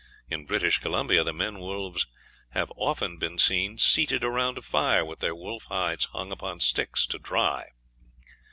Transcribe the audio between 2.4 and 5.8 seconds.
have often been seen seated around a fire, with their wolf